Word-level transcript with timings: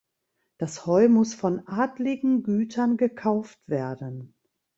Das 0.57 0.87
Heu 0.87 1.09
muß 1.09 1.35
von 1.35 1.67
adligen 1.67 2.41
Gütern 2.41 2.97
gekauft 2.97 3.59
werden. 3.67 4.33